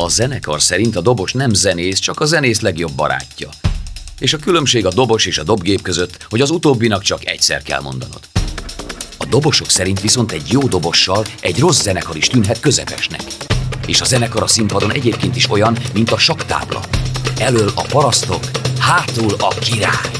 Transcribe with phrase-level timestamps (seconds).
[0.00, 3.48] A zenekar szerint a dobos nem zenész, csak a zenész legjobb barátja.
[4.18, 7.80] És a különbség a dobos és a dobgép között, hogy az utóbbinak csak egyszer kell
[7.80, 8.20] mondanod.
[9.16, 13.22] A dobosok szerint viszont egy jó dobossal egy rossz zenekar is tűnhet közepesnek.
[13.86, 16.80] És a zenekar a színpadon egyébként is olyan, mint a saktábla.
[17.38, 20.10] Elől a parasztok, hátul a király.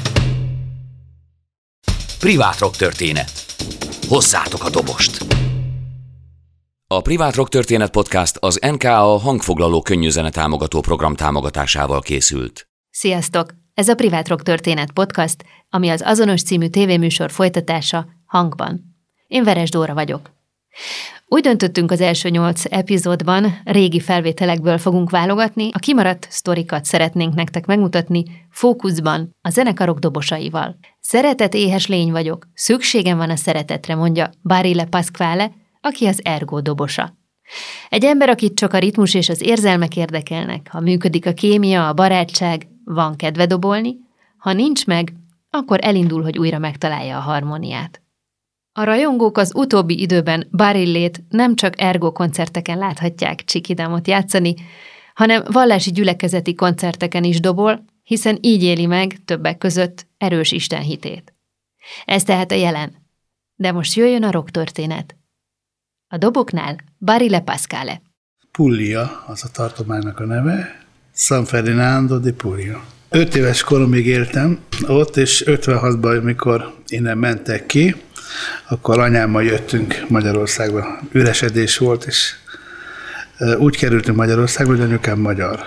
[2.18, 3.30] Privát rock történet.
[4.08, 5.26] Hozzátok a dobost!
[6.91, 12.69] A Privát Rock Történet Podcast az NKA hangfoglaló könnyűzene támogató program támogatásával készült.
[12.91, 13.55] Sziasztok!
[13.74, 18.80] Ez a Privát Rock Történet Podcast, ami az azonos című tévéműsor folytatása hangban.
[19.27, 20.30] Én Veres Dóra vagyok.
[21.27, 27.66] Úgy döntöttünk az első nyolc epizódban, régi felvételekből fogunk válogatni, a kimaradt sztorikat szeretnénk nektek
[27.66, 30.79] megmutatni fókuszban, a zenekarok dobosaival.
[31.01, 37.16] Szeretet éhes lény vagyok, szükségem van a szeretetre, mondja Barile Pasquale, aki az ergo dobosa.
[37.88, 41.95] Egy ember, akit csak a ritmus és az érzelmek érdekelnek, ha működik a kémia, a
[41.95, 43.96] barátság, van kedve dobolni,
[44.37, 45.12] ha nincs meg,
[45.51, 48.02] akkor elindul, hogy újra megtalálja a harmóniát.
[48.73, 54.54] A rajongók az utóbbi időben Barillét nem csak ergo koncerteken láthatják Csikidámot játszani,
[55.15, 61.34] hanem vallási gyülekezeti koncerteken is dobol, hiszen így éli meg többek között erős istenhitét.
[62.04, 63.06] Ez tehát a jelen.
[63.54, 65.18] De most jöjjön a rock történet.
[66.10, 68.03] A doboknál Barile Pascale.
[68.53, 70.81] Puglia az a tartománynak a neve,
[71.15, 72.84] San Ferdinando de Puglia.
[73.09, 77.94] Öt éves koromig éltem ott, és 56-ban, amikor innen mentek ki,
[78.69, 80.98] akkor anyámmal jöttünk Magyarországba.
[81.12, 82.34] Üresedés volt, és
[83.59, 85.60] úgy kerültünk Magyarországba, hogy anyukám magyar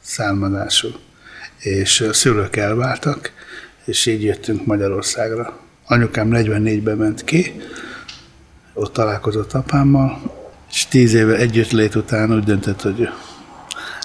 [0.00, 0.88] származású,
[1.58, 3.32] és szülők elváltak,
[3.84, 5.58] és így jöttünk Magyarországra.
[5.86, 7.60] Anyukám 44-ben ment ki,
[8.76, 10.20] ott találkozott apámmal,
[10.70, 13.08] és tíz éve együtt lét után úgy döntött, hogy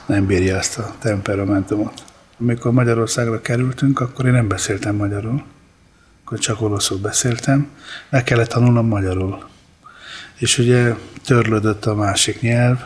[0.06, 2.04] nem bírja ezt a temperamentumot.
[2.40, 5.44] Amikor Magyarországra kerültünk, akkor én nem beszéltem magyarul,
[6.26, 7.68] akkor csak olaszul beszéltem,
[8.10, 9.44] meg kellett tanulnom magyarul.
[10.36, 10.94] És ugye
[11.26, 12.78] törlődött a másik nyelv,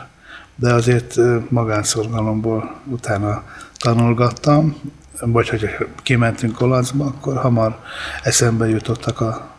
[0.56, 1.16] de azért
[1.48, 3.44] magánszorgalomból utána
[3.76, 4.76] tanulgattam,
[5.20, 5.68] vagy hogy
[6.02, 7.80] kimentünk olaszba, akkor hamar
[8.22, 9.55] eszembe jutottak a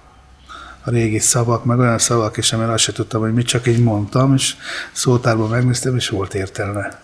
[0.90, 4.34] régi szavak, meg olyan szavak is, amire azt sem tudtam, hogy mit csak így mondtam,
[4.34, 4.56] és
[4.92, 7.00] szótárban megnéztem, és volt értelme.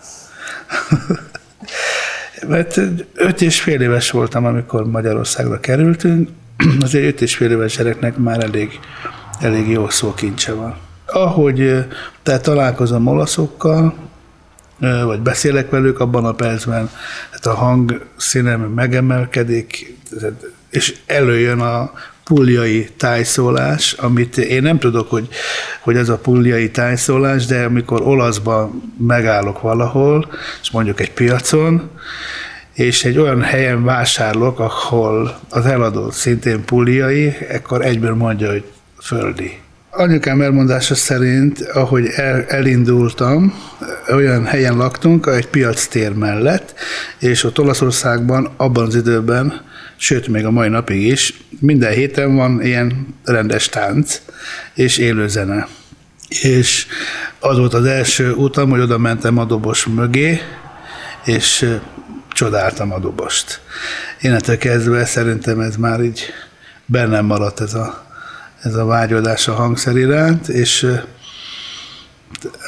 [2.48, 2.80] Mert
[3.14, 6.28] öt és fél éves voltam, amikor Magyarországra kerültünk,
[6.80, 8.80] azért öt és fél éves gyereknek már elég,
[9.40, 10.76] elég jó szókincse van.
[11.06, 11.86] Ahogy
[12.22, 13.94] tehát találkozom olaszokkal,
[15.04, 16.90] vagy beszélek velük, abban a percben
[17.30, 19.96] hát a hang színem megemelkedik,
[20.70, 21.92] és előjön a
[22.24, 25.28] puljai tájszólás, amit én nem tudok, hogy,
[25.80, 30.28] hogy ez a puljai tájszólás, de amikor olaszban megállok valahol,
[30.62, 31.90] és mondjuk egy piacon,
[32.74, 38.64] és egy olyan helyen vásárlok, ahol az eladó szintén puliai, akkor egyből mondja, hogy
[39.02, 39.58] földi.
[39.90, 43.54] Anyukám elmondása szerint, ahogy el, elindultam,
[44.12, 46.74] olyan helyen laktunk, egy piac tér mellett,
[47.18, 49.62] és ott Olaszországban abban az időben
[50.04, 54.20] sőt, még a mai napig is, minden héten van ilyen rendes tánc
[54.74, 55.68] és élő zene.
[56.28, 56.86] És
[57.38, 60.40] az volt az első utam, hogy oda mentem a dobos mögé,
[61.24, 61.78] és
[62.32, 63.60] csodáltam a dobost.
[64.20, 66.22] Innentől kezdve szerintem ez már így
[66.86, 68.06] bennem maradt ez a,
[68.62, 70.86] ez a vágyodás a hangszer iránt, és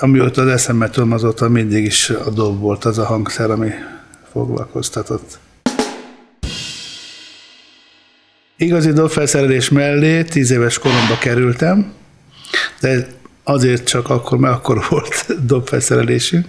[0.01, 3.71] amióta az eszembe tudom, azóta mindig is a dob volt az a hangszer, ami
[4.33, 5.39] foglalkoztatott.
[8.59, 11.93] Igazi dobfelszerelés mellé tíz éves koromba kerültem,
[12.81, 13.07] de
[13.45, 16.47] azért csak akkor, mert akkor volt dobfelszerelésünk,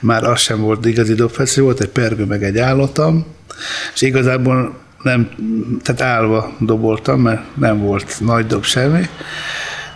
[0.00, 3.26] már az sem volt igazi dobfelszerelés, volt egy pergő, meg egy állatom,
[3.94, 5.30] és igazából nem,
[5.82, 9.08] tehát állva doboltam, mert nem volt nagy dob semmi,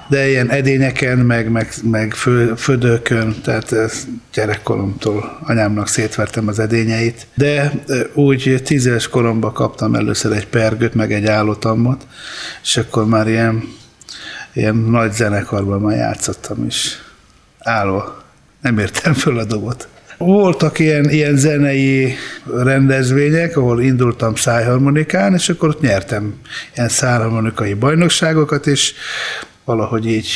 [0.08, 3.74] de ilyen edényeken, meg, meg, meg fő, födőkön, tehát
[4.34, 7.26] gyerekkoromtól anyámnak szétvertem az edényeit.
[7.34, 7.72] De
[8.14, 12.06] úgy tíz éves koromban kaptam először egy pergőt, meg egy állotamot,
[12.62, 13.62] és akkor már ilyen,
[14.52, 17.02] ilyen nagy zenekarban már játszottam is.
[17.58, 18.22] Állva.
[18.60, 19.88] Nem értem föl a dobot.
[20.18, 22.14] Voltak ilyen, ilyen zenei
[22.56, 26.34] rendezvények, ahol indultam szájharmonikán, és akkor ott nyertem
[26.76, 28.94] ilyen szájharmonikai bajnokságokat, és
[29.64, 30.28] valahogy így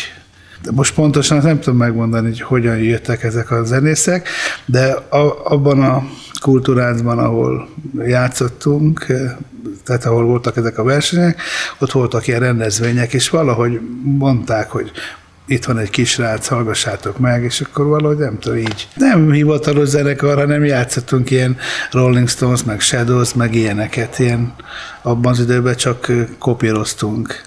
[0.63, 4.29] de most pontosan nem tudom megmondani, hogy hogyan jöttek ezek a zenészek,
[4.65, 6.09] de a, abban a
[6.41, 7.69] kultúrácban, ahol
[8.07, 9.07] játszottunk,
[9.85, 11.41] tehát ahol voltak ezek a versenyek,
[11.79, 14.91] ott voltak ilyen rendezvények, és valahogy mondták, hogy
[15.47, 18.89] itt van egy kis rác, hallgassátok meg, és akkor valahogy nem tudom, így.
[18.95, 21.57] Nem hivatalos zenekar, hanem játszottunk ilyen
[21.91, 24.55] Rolling Stones, meg Shadows, meg ilyeneket, ilyen
[25.03, 27.43] abban az időben csak kopíroztunk.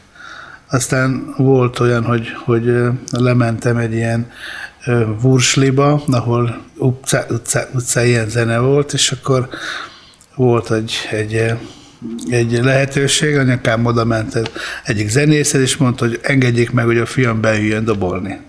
[0.70, 2.74] Aztán volt olyan, hogy, hogy
[3.12, 4.32] lementem egy ilyen
[5.22, 9.50] Vursliba, ahol utca, utca, utca ilyen zene volt, és akkor
[10.36, 11.58] volt egy, egy
[12.30, 14.52] egy lehetőség, anyakám oda ment
[14.86, 18.40] egyik zenészhez, és mondta, hogy engedjék meg, hogy a fiam beüljön dobolni.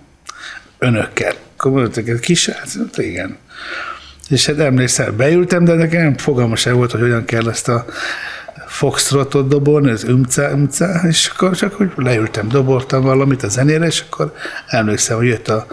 [0.78, 1.34] Önökkel.
[1.56, 2.74] Akkor mondták, hogy kisrác?
[2.96, 3.36] Igen.
[4.28, 7.84] És hát emlékszem, beültem, de nekem fogalma sem volt, hogy hogyan kell ezt a
[8.80, 14.04] foxtrotot dobolni, az umca, umca, és akkor csak hogy leültem, doboltam valamit a zenére, és
[14.10, 14.32] akkor
[14.66, 15.66] emlékszem, hogy jött a,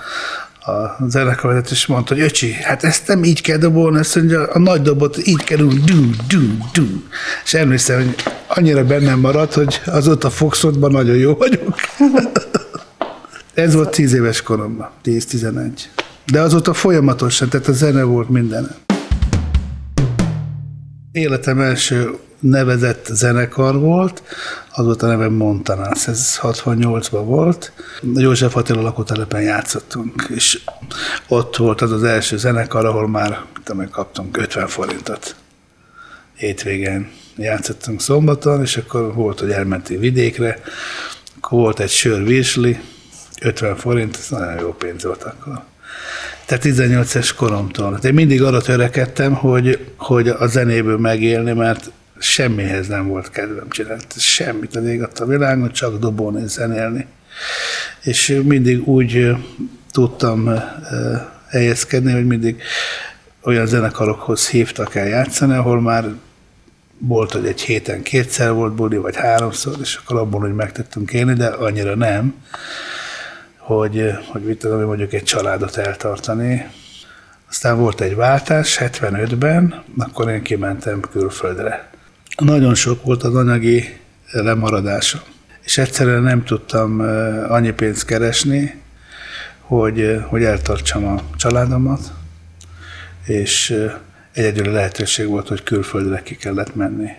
[0.59, 4.59] a zenekarvezető, és mondta, hogy öcsi, hát ezt nem így kell dobolni, ezt mondja, a
[4.59, 6.41] nagy dobot így kell úgy, du, du,
[6.73, 6.85] du.
[7.43, 8.15] És emlékszem, hogy
[8.47, 11.75] annyira bennem maradt, hogy azóta Foxotban nagyon jó vagyok.
[13.53, 15.69] Ez volt tíz éves koromban, 10-11.
[16.31, 18.75] De azóta folyamatosan, tehát a zene volt minden.
[21.11, 24.23] Életem első nevezett zenekar volt,
[24.71, 27.71] az volt a neve Montanás, ez 68-ban volt.
[28.15, 30.61] A József Attila lakótelepen játszottunk, és
[31.27, 35.35] ott volt az az első zenekar, ahol már tudom, kaptunk 50 forintot
[36.35, 40.61] hétvégen játszottunk szombaton, és akkor volt, hogy elmenti vidékre,
[41.37, 42.79] akkor volt egy sör virsli,
[43.41, 45.61] 50 forint, ez nagyon jó pénz volt akkor.
[46.45, 47.99] Tehát 18 es koromtól.
[48.03, 54.01] Én mindig arra törekedtem, hogy, hogy a zenéből megélni, mert semmihez nem volt kedvem csinálni.
[54.17, 57.07] Semmit a ég a világon, csak dobolni, zenélni.
[58.03, 59.35] És mindig úgy
[59.91, 60.63] tudtam
[61.49, 62.61] helyezkedni, hogy mindig
[63.43, 66.05] olyan zenekarokhoz hívtak el játszani, ahol már
[66.97, 71.13] volt, hogy egy héten kétszer volt buli, vagy háromszor, és akkor abból, hogy meg tudtunk
[71.13, 72.35] élni, de annyira nem,
[73.57, 76.67] hogy, hogy mit tudom, mondjuk egy családot eltartani.
[77.49, 81.89] Aztán volt egy váltás 75-ben, akkor én kimentem külföldre
[82.37, 83.99] nagyon sok volt az anyagi
[84.31, 85.23] lemaradása.
[85.63, 86.99] És egyszerűen nem tudtam
[87.49, 88.81] annyi pénzt keresni,
[89.61, 92.13] hogy, hogy eltartsam a családomat,
[93.25, 93.85] és
[94.33, 97.09] egyedül lehetőség volt, hogy külföldre ki kellett menni.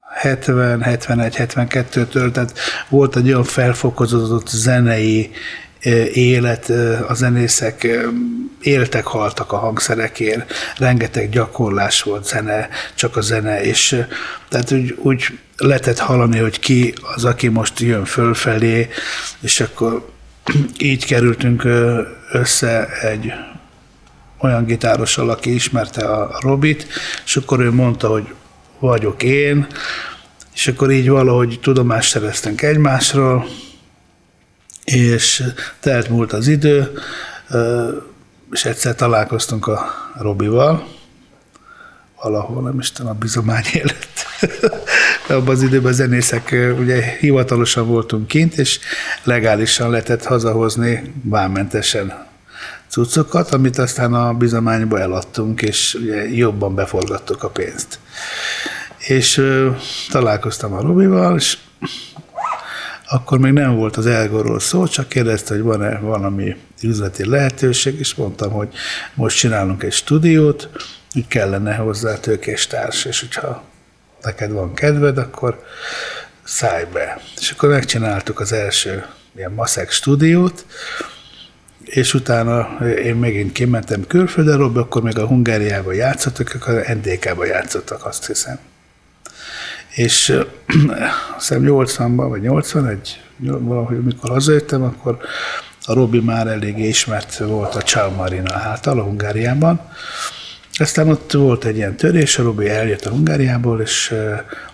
[0.00, 2.58] 70, 71, 72-től, tehát
[2.88, 5.30] volt egy olyan felfokozott zenei
[6.12, 6.68] élet,
[7.08, 7.98] a zenészek
[8.62, 14.04] éltek, haltak a hangszerekért, rengeteg gyakorlás volt zene, csak a zene, és
[14.48, 18.88] tehát úgy, úgy lehetett hallani, hogy ki az, aki most jön fölfelé,
[19.40, 20.10] és akkor
[20.78, 21.64] így kerültünk
[22.32, 23.32] össze egy
[24.38, 26.86] olyan gitárossal, aki ismerte a Robit,
[27.24, 28.34] és akkor ő mondta, hogy
[28.78, 29.66] vagyok én,
[30.54, 33.46] és akkor így valahogy tudomást szereztünk egymásról,
[34.84, 35.42] és
[35.80, 36.92] telt múlt az idő,
[38.50, 40.88] és egyszer találkoztunk a Robival,
[42.22, 44.26] valahol, nem is a bizomány előtt.
[45.28, 48.78] Abban az időben zenészek ugye hivatalosan voltunk kint, és
[49.22, 52.28] legálisan lehetett hazahozni vámmentesen
[52.88, 57.98] cuccokat, amit aztán a bizományba eladtunk, és ugye jobban beforgattuk a pénzt.
[58.98, 59.70] És ö,
[60.08, 61.58] találkoztam a Robival, és
[63.12, 68.14] akkor még nem volt az Elgorról szó, csak kérdezte, hogy van-e valami üzleti lehetőség, és
[68.14, 68.68] mondtam, hogy
[69.14, 70.68] most csinálunk egy stúdiót,
[71.14, 72.18] úgy kellene hozzá
[72.68, 73.64] társ, és hogyha
[74.22, 75.64] neked van kedved, akkor
[76.42, 77.20] szállj be.
[77.40, 79.06] És akkor megcsináltuk az első
[79.36, 80.66] ilyen maszek stúdiót,
[81.84, 88.04] és utána én megint kimentem külföldre, akkor még a Hungáriában játszottak, akkor a NDK-ban játszottak,
[88.04, 88.58] azt hiszem
[89.90, 90.26] és
[91.38, 95.18] hiszem 80-ban, vagy 81, valahogy mikor hazajöttem, akkor
[95.84, 99.80] a Robi már eléggé ismert volt a Ciao Marina által a Hungáriában.
[100.72, 104.14] Aztán ott volt egy ilyen törés, a Robi eljött a Hungáriából, és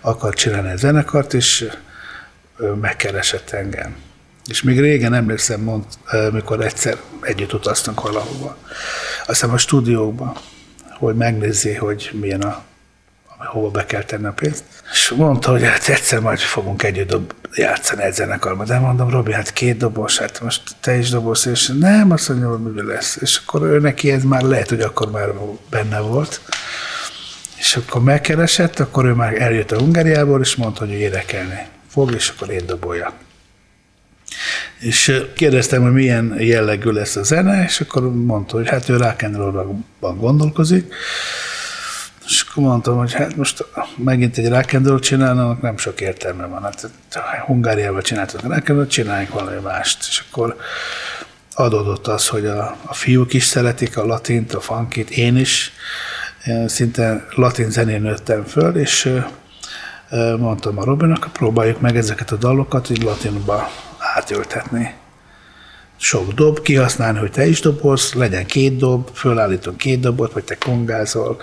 [0.01, 1.69] akart csinálni egy zenekart, és
[2.81, 3.95] megkeresett engem.
[4.45, 5.83] És még régen emlékszem, mond,
[6.31, 8.57] mikor egyszer együtt utaztunk valahova.
[9.25, 10.37] Aztán a stúdiókban,
[10.97, 12.65] hogy megnézi, hogy milyen a
[13.45, 14.63] hova be kell tenni a pénzt.
[14.91, 18.65] És mondta, hogy hát egyszer majd fogunk együtt dob, játszani egy zenekarban.
[18.65, 22.49] De mondom, Robi, hát két dobos, hát most te is dobos, és nem, azt mondja,
[22.49, 23.17] hogy mi lesz.
[23.21, 25.29] És akkor ő neki ez már lehet, hogy akkor már
[25.69, 26.41] benne volt.
[27.57, 32.29] És akkor megkeresett, akkor ő már eljött a Hungáriából, és mondta, hogy énekelni fog, és
[32.29, 33.13] akkor én dobolja.
[34.79, 40.15] És kérdeztem, hogy milyen jellegű lesz a zene, és akkor mondta, hogy hát ő rock'n'rollban
[40.17, 40.93] gondolkozik,
[42.27, 43.65] és akkor mondtam, hogy hát most
[43.95, 46.63] megint egy rákendőt csinálnak, nem sok értelme van.
[46.63, 46.89] Hát
[47.45, 50.05] Hungáriával csináltak rákendőt, csináljunk valami mást.
[50.07, 50.55] És akkor
[51.53, 55.71] adódott az, hogy a, a fiúk is szeretik a latint, a funkit, én is.
[56.65, 59.13] Szinte latin zenén nőttem föl, és
[60.37, 63.69] mondtam a Robinak, próbáljuk meg ezeket a dalokat így latinba
[64.15, 64.93] átültetni.
[65.99, 70.57] Sok dob, kihasználni, hogy te is dobolsz, legyen két dob, fölállítunk két dobot, vagy te
[70.57, 71.41] kongázol,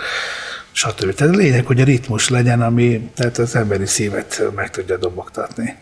[0.75, 1.13] stb.
[1.13, 5.75] Tehát a lényeg, hogy a ritmus legyen, ami tehát az emberi szívet meg tudja dobogtatni.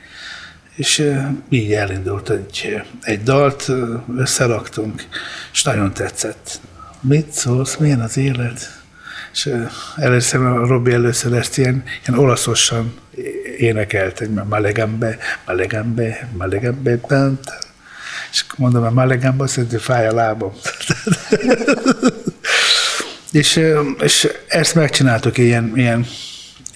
[0.75, 1.11] És
[1.49, 3.71] így elindult egy, egy dalt,
[4.17, 5.03] összeraktunk,
[5.51, 6.59] és nagyon tetszett.
[7.01, 8.81] Mit szólsz, milyen az élet?
[9.33, 9.53] És
[9.95, 12.93] először a Robi először ezt ilyen, ilyen olaszosan
[13.57, 16.29] énekelt, hogy malegambe, malegambe,
[17.07, 17.57] bent.
[18.31, 20.53] És mondom, a malegambe azt hogy fáj a lábam.
[23.33, 23.61] és,
[23.99, 26.05] és ezt megcsináltuk ilyen, ilyen,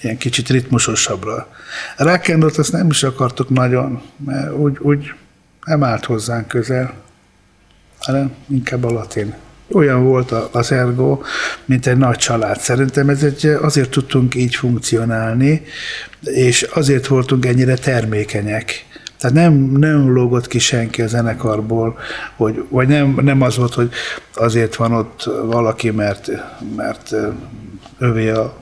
[0.00, 1.48] ilyen kicsit ritmusosabbra.
[1.96, 5.12] Rock azt nem is akartuk nagyon, mert úgy, úgy
[5.64, 6.94] nem állt hozzánk közel,
[7.98, 9.34] hanem inkább a latin
[9.72, 11.20] olyan volt az Ergo,
[11.64, 12.60] mint egy nagy család.
[12.60, 15.62] Szerintem ez egy, azért tudtunk így funkcionálni,
[16.22, 18.86] és azért voltunk ennyire termékenyek.
[19.18, 21.98] Tehát nem, nem lógott ki senki a zenekarból,
[22.36, 23.90] hogy, vagy nem, nem az volt, hogy
[24.34, 26.30] azért van ott valaki, mert,
[26.76, 27.14] mert
[27.98, 28.54] övé a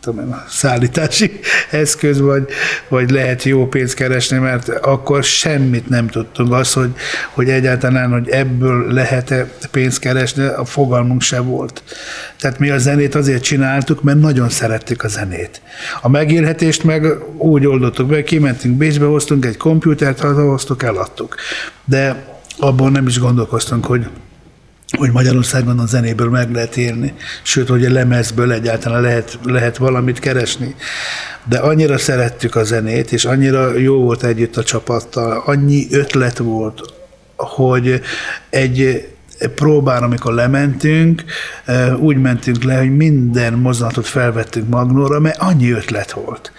[0.00, 2.46] tudom szállítási eszköz, vagy,
[2.88, 6.52] vagy lehet jó pénzt keresni, mert akkor semmit nem tudtunk.
[6.52, 6.90] Az, hogy,
[7.32, 11.82] hogy egyáltalán, hogy ebből lehet-e pénzt keresni, a fogalmunk se volt.
[12.40, 15.60] Tehát mi a zenét azért csináltuk, mert nagyon szerettük a zenét.
[16.02, 17.06] A megélhetést meg
[17.38, 21.34] úgy oldottuk be, kimentünk Bécsbe, hoztunk egy komputert, hazahoztuk, eladtuk.
[21.84, 24.06] De abban nem is gondolkoztunk, hogy
[24.90, 30.18] hogy Magyarországon a zenéből meg lehet élni, sőt, hogy a lemezből egyáltalán lehet, lehet valamit
[30.18, 30.74] keresni.
[31.48, 36.94] De annyira szerettük a zenét, és annyira jó volt együtt a csapattal, annyi ötlet volt,
[37.36, 38.00] hogy
[38.50, 39.08] egy
[39.54, 41.24] próbán, amikor lementünk,
[41.98, 46.52] úgy mentünk le, hogy minden mozdulatot felvettünk Magnóra, mert annyi ötlet volt.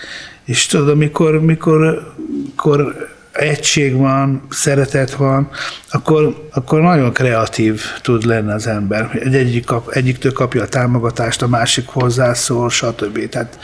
[0.46, 2.14] És tudod, amikor, mikor,
[2.46, 3.08] mikor
[3.38, 5.50] egység van, szeretet van,
[5.92, 9.20] akkor, akkor nagyon kreatív tud lenni az ember.
[9.24, 13.30] Egy egyik kap, egyiktől kapja a támogatást, a másik hozzászól, stb.
[13.30, 13.60] Tehát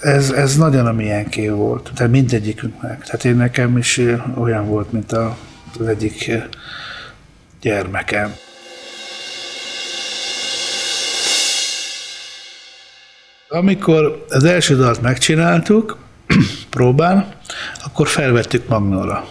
[0.00, 1.90] ez, ez nagyon a miénké volt.
[1.94, 3.04] Tehát mindegyikünknek.
[3.04, 4.00] Tehát én nekem is
[4.34, 5.36] olyan volt, mint a,
[5.78, 6.32] az egyik
[7.60, 8.34] gyermekem.
[13.48, 15.96] Amikor az első dalt megcsináltuk,
[16.70, 17.34] próbán,
[17.84, 19.28] akkor felvettük Magnóra.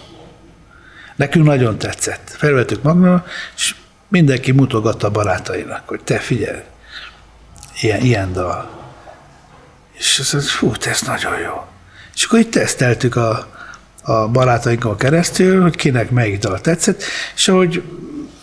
[1.15, 2.35] Nekünk nagyon tetszett.
[2.37, 3.75] Felvettük Magnóra, és
[4.07, 6.61] mindenki mutogatta a barátainak, hogy te figyelj,
[7.81, 8.69] ilyen, ilyen dal.
[9.91, 11.65] És azt mondta, fú, ez nagyon jó.
[12.15, 13.47] És akkor itt teszteltük a,
[14.03, 17.03] a barátainkon keresztül, hogy kinek melyik dal tetszett,
[17.35, 17.83] és ahogy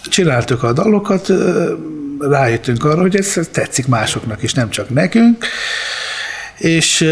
[0.03, 1.33] csináltuk a dalokat,
[2.19, 5.47] rájöttünk arra, hogy ez tetszik másoknak is, nem csak nekünk,
[6.57, 7.09] és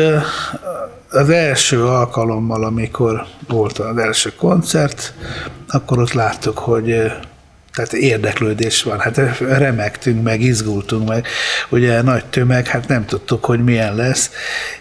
[1.17, 5.15] az első alkalommal, amikor volt az első koncert,
[5.69, 7.13] akkor ott láttuk, hogy
[7.77, 8.99] tehát érdeklődés van.
[8.99, 11.27] Hát remektünk meg, izgultunk meg.
[11.69, 14.31] Ugye nagy tömeg, hát nem tudtuk, hogy milyen lesz.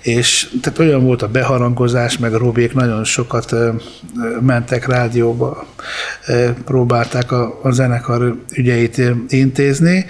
[0.01, 3.55] És tehát olyan volt a beharangozás, meg a Robék nagyon sokat
[4.41, 5.65] mentek rádióba,
[6.65, 10.05] próbálták a, a zenekar ügyeit intézni,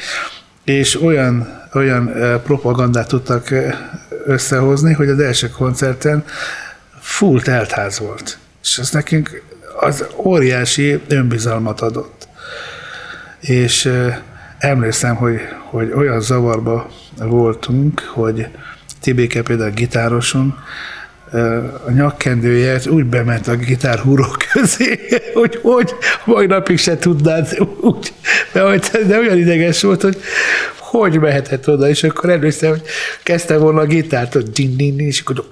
[0.64, 2.12] és olyan, olyan
[2.44, 3.54] propagandát tudtak
[4.26, 6.24] összehozni, hogy az első koncerten
[7.00, 8.38] full teltház volt.
[8.64, 9.42] És az nekünk
[9.80, 12.28] az óriási önbizalmat adott.
[13.40, 13.92] És
[14.58, 15.40] emlékszem, hogy,
[15.70, 18.48] hogy olyan zavarba voltunk, hogy
[19.02, 20.58] Tibéke például gitároson,
[21.86, 25.00] a nyakkendője úgy bement a gitárhúró közé,
[25.34, 28.14] hogy hogy mai napig se tudnád úgy,
[29.08, 30.18] de olyan ideges volt, hogy
[30.80, 32.82] hogy mehetett oda, és akkor először, hogy
[33.24, 35.44] kezdte volna a gitárt, hogy ding, ding, ding, és akkor,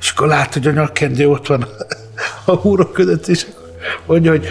[0.00, 1.68] és akkor lát, hogy a nyakkendő ott van
[2.44, 3.46] a húrok között, és
[4.06, 4.48] mondja, hogy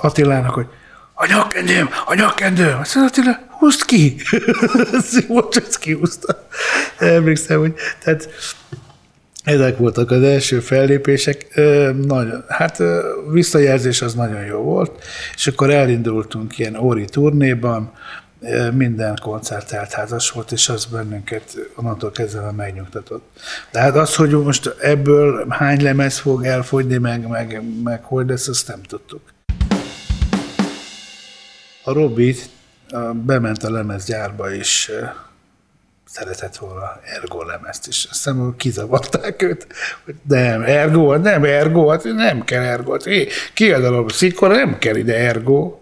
[0.00, 0.66] Attilának, hogy
[1.14, 2.78] a nyakkendőm, a nyakkendőm.
[2.80, 4.16] Azt mondja, Attila, húzd ki.
[5.28, 6.46] Most ezt kihúzta.
[6.98, 8.28] Emlékszem, hogy tehát
[9.44, 11.46] ezek voltak az első fellépések.
[12.06, 12.82] Nagyon, hát
[13.30, 15.04] visszajelzés az nagyon jó volt,
[15.34, 17.92] és akkor elindultunk ilyen óri turnéban,
[18.72, 23.30] minden koncert eltházas volt, és az bennünket onnantól kezdve megnyugtatott.
[23.72, 28.48] De hát az, hogy most ebből hány lemez fog elfogyni, meg, meg, meg hogy lesz,
[28.48, 29.20] azt nem tudtuk.
[31.84, 32.36] A Robi
[33.12, 34.90] bement a lemezgyárba is
[36.10, 39.66] szeretett volna Ergo lemezt, és aztán kizavarták őt,
[40.04, 43.04] hogy nem, Ergo, nem Ergo, hát nem kell Ergo, hát
[43.54, 45.78] kiadalom szikora, nem kell ide Ergo.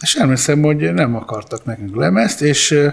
[0.00, 2.90] És emlékszem, hogy nem akartak nekünk lemezt, és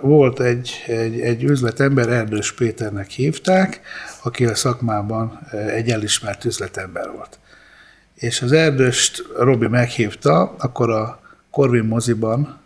[0.00, 3.80] volt egy, egy, egy üzletember, Erdős Péternek hívták,
[4.22, 7.38] aki a szakmában egy elismert üzletember volt.
[8.14, 11.20] És az Erdőst Robi meghívta, akkor a
[11.50, 12.64] Korvin moziban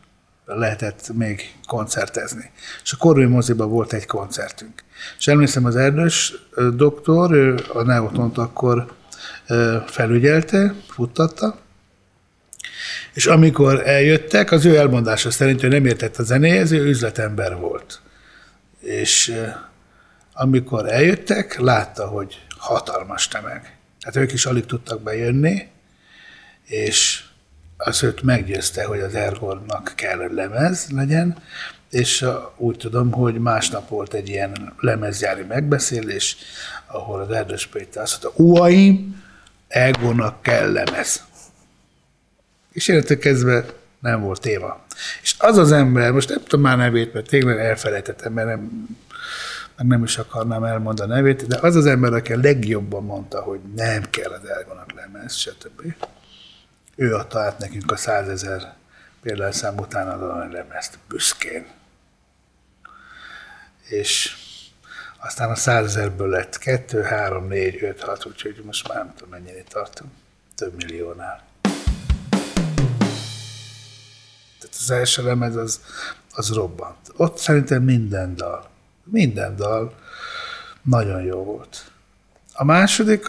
[0.59, 2.50] lehetett még koncertezni.
[2.83, 4.83] És a Korvin moziban volt egy koncertünk.
[5.19, 6.35] És emlékszem, az Erdős
[6.75, 8.92] doktor, ő a Neotont akkor
[9.87, 11.59] felügyelte, futtatta,
[13.12, 18.00] és amikor eljöttek, az ő elmondása szerint ő nem értett a zenéhez, ő üzletember volt.
[18.80, 19.40] És
[20.33, 23.76] amikor eljöttek, látta, hogy hatalmas temeg.
[24.00, 25.69] Tehát ők is alig tudtak bejönni,
[26.64, 27.25] és
[27.84, 31.42] az őt meggyőzte, hogy az Ergornak kell, lemez legyen,
[31.90, 36.37] és úgy tudom, hogy másnap volt egy ilyen lemezgyári megbeszélés,
[36.87, 39.22] ahol az Erdős Péter azt mondta, uaim,
[39.68, 41.25] Ergornak kell lemez.
[42.72, 43.64] És innentől kezdve
[44.00, 44.80] nem volt téma.
[45.22, 48.88] És az az ember, most nem tudom már nevét, mert tényleg elfelejtettem, mert nem,
[49.76, 53.42] meg nem is akarnám elmondani a nevét, de az az ember, aki a legjobban mondta,
[53.42, 55.94] hogy nem kell az Ergonak lemez, stb.
[57.00, 58.75] Ő adta át nekünk a százezer
[59.23, 61.66] példányszám után a lemezt büszkén.
[63.88, 64.37] És
[65.19, 69.62] aztán a százezerből lett kettő, három, négy, öt, hat, úgyhogy most már nem tudom mennyire
[69.62, 70.11] tartunk.
[70.57, 71.42] Több milliónál.
[74.59, 75.80] Tehát az első lemez az,
[76.35, 77.12] az robbant.
[77.16, 78.69] Ott szerintem minden dal,
[79.04, 79.95] minden dal
[80.83, 81.92] nagyon jó volt.
[82.52, 83.28] A második,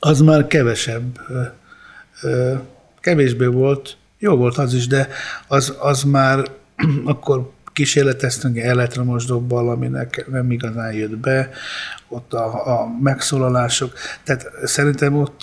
[0.00, 1.18] az már kevesebb,
[3.00, 5.08] kevésbé volt, jó volt az is, de
[5.48, 6.44] az, az már
[7.04, 11.50] akkor kísérleteztünk elektromos dobbal, aminek nem igazán jött be,
[12.08, 13.92] ott a, a megszólalások,
[14.24, 15.42] tehát szerintem ott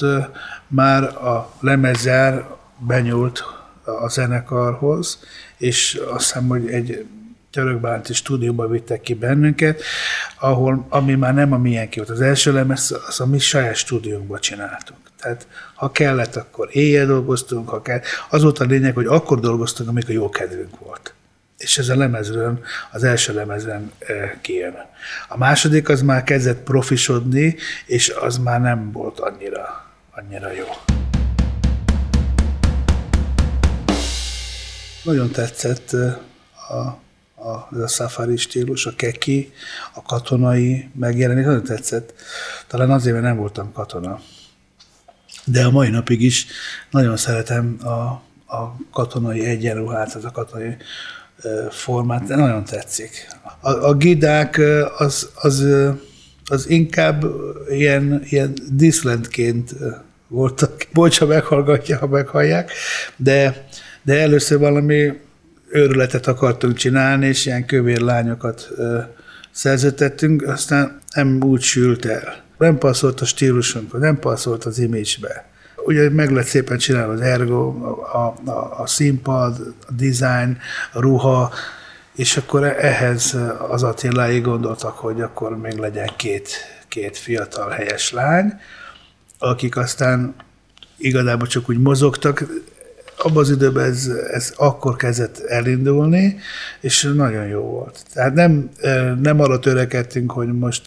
[0.67, 2.45] már a lemezjár
[2.77, 3.43] benyúlt
[3.83, 5.19] a zenekarhoz,
[5.57, 7.05] és azt hiszem, hogy egy
[7.51, 9.81] törökbánti stúdióba vittek ki bennünket,
[10.39, 12.09] ahol, ami már nem a milyen volt.
[12.09, 14.99] Az első lemez, az a mi saját stúdiónkba csináltunk.
[15.21, 18.01] Tehát ha kellett, akkor éjjel dolgoztunk, ha kell.
[18.29, 21.13] Az volt a lényeg, hogy akkor dolgoztunk, amikor jó kedvünk volt.
[21.57, 22.59] És ez a lemezről,
[22.91, 24.75] az első lemezren e, kijön.
[25.27, 30.67] A második az már kezdett profisodni, és az már nem volt annyira, annyira jó.
[35.03, 35.91] Nagyon tetszett
[36.69, 36.99] a,
[37.39, 39.51] a, a safari stílus, a keki,
[39.93, 42.13] a katonai megjelenés, nagyon tetszett.
[42.67, 44.19] Talán azért, mert nem voltam katona.
[45.45, 46.45] De a mai napig is
[46.91, 48.21] nagyon szeretem a,
[48.55, 50.75] a katonai egyenruhát, az a katonai
[51.69, 53.27] formát, de nagyon tetszik.
[53.59, 54.61] A, a gidák
[54.97, 55.65] az, az,
[56.45, 57.25] az inkább
[57.69, 59.75] ilyen, ilyen diszlentként
[60.27, 60.87] voltak.
[60.93, 62.71] Bocs, ha meghallgatja, ha meghallják,
[63.15, 63.67] de
[64.09, 65.19] de először valami
[65.69, 68.69] őrületet akartunk csinálni, és ilyen kövér lányokat
[69.51, 72.43] szerződtettünk, aztán nem úgy sült el.
[72.57, 75.47] Nem passzolt a stílusunk, nem passzolt az image-be.
[75.85, 77.67] Ugye meg lett szépen csinálva az ergo,
[78.13, 80.57] a, a, a színpad, a design,
[80.93, 81.51] a ruha,
[82.15, 83.37] és akkor ehhez
[83.69, 86.49] az Attiláig gondoltak, hogy akkor még legyen két,
[86.87, 88.53] két fiatal helyes lány,
[89.37, 90.35] akik aztán
[90.97, 92.45] igazából csak úgy mozogtak,
[93.23, 96.39] abban az időben ez, ez akkor kezdett elindulni,
[96.79, 98.05] és nagyon jó volt.
[98.13, 98.69] Tehát nem,
[99.21, 100.85] nem arra törekedtünk, hogy most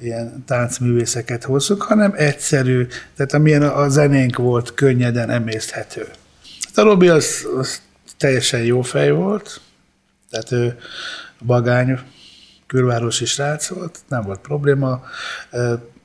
[0.00, 6.06] ilyen táncművészeket hozzuk, hanem egyszerű, tehát amilyen a zenénk volt, könnyeden emészthető.
[6.60, 7.80] Hát a Robi az, az
[8.16, 9.60] teljesen jó fej volt,
[10.30, 10.78] tehát ő
[11.46, 11.98] bagány,
[12.66, 15.02] külvárosi srác volt, nem volt probléma,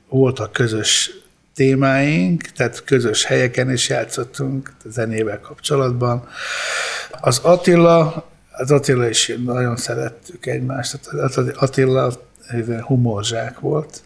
[0.08, 1.10] voltak közös
[1.56, 6.28] témáink, tehát közös helyeken is játszottunk a zenével kapcsolatban.
[7.20, 12.12] Az Attila, az Attila is nagyon szerettük egymást, az Attila
[12.80, 14.02] humorzsák volt,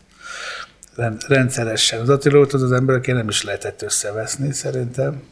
[1.28, 2.00] rendszeresen.
[2.00, 5.22] Az Attila volt az az ember, aki nem is lehetett összeveszni szerintem.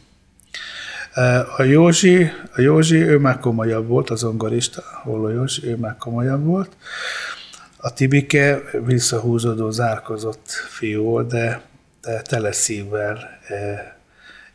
[1.57, 6.45] A Józsi, a Józsi, ő már komolyabb volt, az zongorista, Holló Józsi, ő már komolyabb
[6.45, 6.71] volt.
[7.77, 11.68] A Tibike visszahúzódó, zárkozott fiú volt, de
[12.23, 13.97] tele szívvel, e,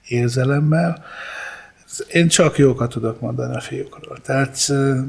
[0.08, 1.04] érzelemmel.
[2.08, 4.18] Én csak jókat tudok mondani a fiúkról.
[4.22, 5.04] Tehát e,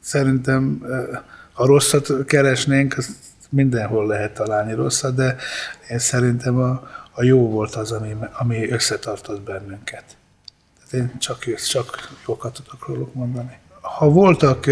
[0.00, 3.10] szerintem, e, ha rosszat keresnénk, azt
[3.48, 5.36] mindenhol lehet találni rosszat, de
[5.90, 10.04] én szerintem a, a jó volt az, ami, ami összetartott bennünket.
[10.74, 13.58] Tehát én csak, csak jókat tudok róluk mondani.
[13.80, 14.66] ha voltak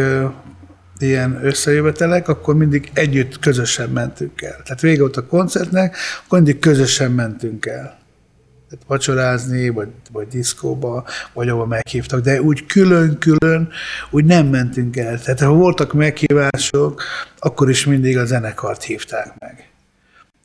[1.02, 4.62] ilyen összejövetelek, akkor mindig együtt közösen mentünk el.
[4.62, 8.00] Tehát vége volt a koncertnek, akkor mindig közösen mentünk el.
[8.68, 13.68] Tehát vacsorázni, vagy, vagy diszkóba, vagy ahova meghívtak, de úgy külön-külön
[14.10, 15.20] úgy nem mentünk el.
[15.20, 17.02] Tehát ha voltak meghívások,
[17.38, 19.70] akkor is mindig a zenekart hívták meg.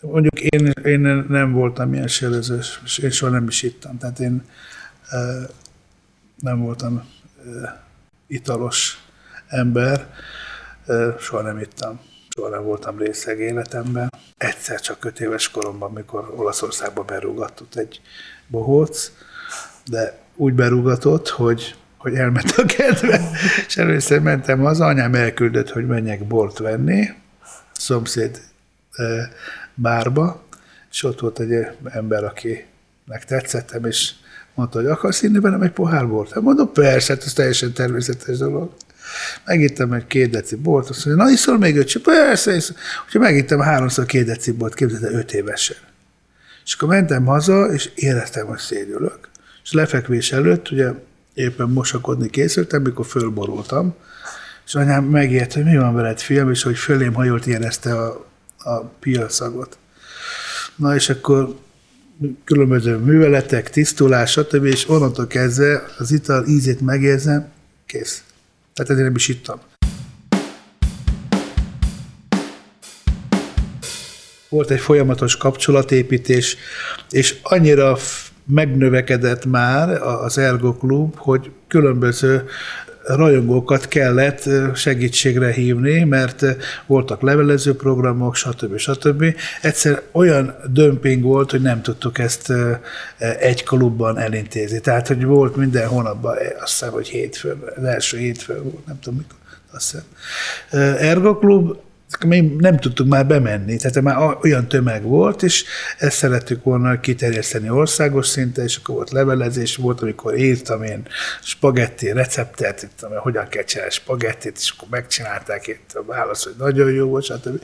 [0.01, 3.97] Mondjuk én, én nem voltam ilyen sörözős, és én soha nem is ittam.
[3.97, 4.43] Tehát én
[5.11, 5.49] uh,
[6.39, 7.03] nem voltam
[7.45, 7.69] uh,
[8.27, 8.97] italos
[9.47, 10.07] ember,
[11.19, 11.99] soha nem ittam,
[12.35, 14.13] soha nem voltam részeg életemben.
[14.37, 18.01] Egyszer csak öt éves koromban, mikor Olaszországba berúgatott egy
[18.47, 19.11] bohóc,
[19.85, 23.29] de úgy berúgatott, hogy hogy elment a kedve,
[23.67, 27.09] és először mentem haza, anyám elküldött, hogy menjek bort venni,
[27.71, 28.41] szomszéd
[29.73, 30.43] bárba,
[30.91, 32.65] és ott volt egy ember, aki
[33.05, 34.11] megtetszettem, és
[34.53, 36.31] mondta, hogy akarsz inni velem egy pohár bort?
[36.31, 38.73] Hát mondom, persze, hát ez teljesen természetes dolog.
[39.45, 42.75] Megittem egy két deci bort, azt mondja, na iszol még öt, persze, iszol.
[43.05, 45.77] Úgyhogy megittem háromszor két deci bort, képzeld öt évesen.
[46.65, 49.19] És akkor mentem haza, és éreztem, hogy szédülök.
[49.63, 50.91] És lefekvés előtt, ugye
[51.33, 53.95] éppen mosakodni készültem, mikor fölborultam,
[54.65, 58.27] és anyám megért, hogy mi van veled, fiam, és hogy fölém hajolt érezte a
[58.67, 59.77] a piacszagot.
[60.75, 61.59] Na és akkor
[62.43, 64.65] különböző műveletek, tisztulás, stb.
[64.65, 67.47] és onnantól kezdve az ital ízét megérzem,
[67.85, 68.23] kész.
[68.77, 69.59] Tehát ezért nem is ittam.
[74.49, 76.57] Volt egy folyamatos kapcsolatépítés,
[77.09, 77.97] és annyira
[78.45, 82.49] megnövekedett már az Ergo Klub, hogy különböző
[83.15, 86.45] rajongókat kellett segítségre hívni, mert
[86.85, 88.77] voltak levelező programok, stb.
[88.77, 89.23] stb.
[89.61, 92.53] Egyszer olyan dömping volt, hogy nem tudtuk ezt
[93.39, 94.79] egy klubban elintézni.
[94.79, 99.19] Tehát, hogy volt minden hónapban, azt hiszem, hogy hétfőn, az első hétfőn volt, nem tudom
[99.19, 99.37] mikor,
[99.71, 100.97] azt hiszem.
[100.97, 101.77] Ergo Klub
[102.25, 105.65] mi nem tudtuk már bemenni, tehát már olyan tömeg volt, és
[105.97, 111.07] ezt szerettük volna kiterjeszteni országos szinten, és akkor volt levelezés, volt, amikor írtam én
[111.41, 116.91] spagetti receptet, itt, hogyan kell csinálni spagettit, és akkor megcsinálták itt a válasz, hogy nagyon
[116.91, 117.61] jó volt, stb.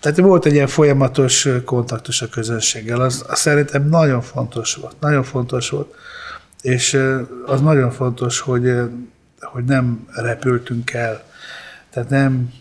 [0.00, 5.22] Tehát volt egy ilyen folyamatos kontaktus a közönséggel, az, az szerintem nagyon fontos volt, nagyon
[5.22, 5.94] fontos volt,
[6.62, 7.00] és
[7.46, 8.72] az nagyon fontos, hogy,
[9.40, 11.22] hogy nem repültünk el,
[11.90, 12.52] tehát nem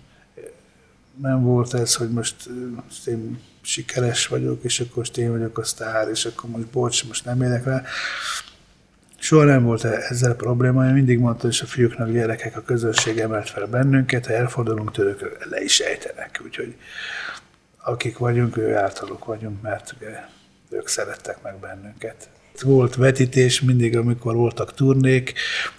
[1.21, 2.35] nem volt ez, hogy most,
[2.75, 7.07] most én sikeres vagyok, és akkor most én vagyok a sztár, és akkor most bocs,
[7.07, 7.83] most nem élek rá.
[9.19, 13.19] Soha nem volt ezzel a probléma, én mindig mondtam, hogy a fiúknak, gyerekek, a közösség
[13.19, 16.41] emelt fel bennünket, ha elfordulunk tőlük, le is ejtenek.
[16.45, 16.75] Úgyhogy
[17.77, 20.19] akik vagyunk, ő általuk vagyunk, mert ugye,
[20.69, 22.29] ők szerettek meg bennünket.
[22.61, 25.33] Volt vetítés mindig, amikor voltak turnék,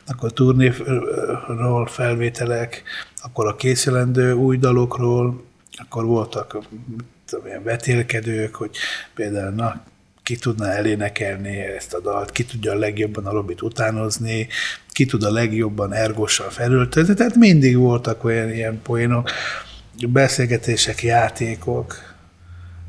[0.06, 2.82] akkor turnéról felvételek,
[3.22, 5.44] akkor a készülendő új dalokról,
[5.76, 6.58] akkor voltak
[7.26, 8.76] tudom, ilyen vetélkedők, hogy
[9.14, 9.82] például na,
[10.22, 14.48] ki tudna elénekelni ezt a dalt, ki tudja a legjobban a Robit utánozni,
[14.88, 19.30] ki tud a legjobban ergossal felültözni, tehát mindig voltak olyan ilyen poénok,
[20.08, 22.14] beszélgetések, játékok,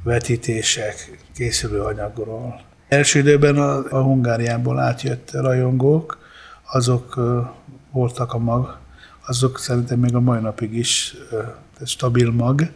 [0.03, 2.61] vetítések, készülő anyagról.
[2.95, 6.17] Első időben a, a Hungáriából átjött rajongók,
[6.71, 7.19] azok
[7.91, 8.77] voltak a mag,
[9.25, 11.15] azok szerintem még a mai napig is
[11.85, 12.71] stabil mag,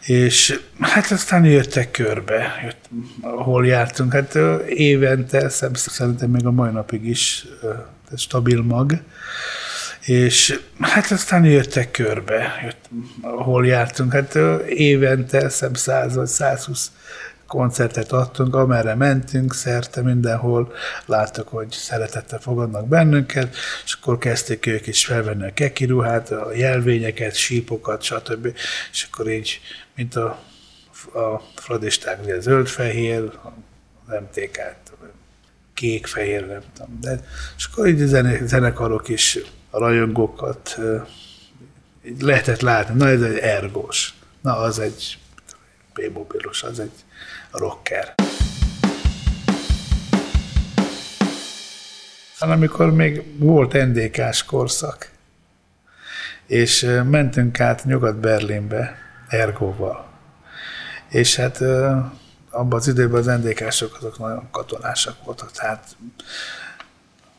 [0.00, 2.88] és hát aztán jöttek körbe, jött,
[3.20, 7.46] ahol jártunk, hát évente szerintem még a mai napig is
[8.16, 9.02] stabil mag,
[10.00, 12.88] és hát aztán jöttek körbe, jött,
[13.20, 16.90] ahol jártunk, hát évente szem 100 vagy 120
[17.46, 20.72] koncertet adtunk, amerre mentünk, szerte mindenhol
[21.06, 27.34] láttuk, hogy szeretettel fogadnak bennünket, és akkor kezdték ők is felvenni a kekiruhát, a jelvényeket,
[27.34, 28.56] sípokat, stb.
[28.92, 29.60] És akkor így,
[29.94, 30.42] mint a,
[31.14, 33.22] a fradisták, ugye zöld-fehér,
[34.06, 34.74] az mtk
[35.74, 36.98] kék-fehér, nem tudom.
[37.00, 37.20] De,
[37.56, 39.38] és akkor így zene, zenekarok is
[39.70, 40.78] a rajongókat
[42.20, 45.18] lehetett látni, na ez egy ergós, na az egy
[45.96, 47.04] B-mobilos, az egy
[47.50, 48.14] rocker.
[52.38, 55.10] Hanem amikor még volt NDK-s korszak,
[56.46, 58.96] és mentünk át Nyugat-Berlinbe
[59.28, 60.06] Ergóval.
[61.08, 61.60] És hát
[62.50, 65.96] abban az időben az NDK-sok azok nagyon katonásak voltak, tehát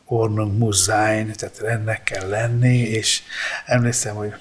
[0.05, 3.21] Ornung muss sein, tehát rendnek kell lenni, és
[3.65, 4.33] emlékszem, hogy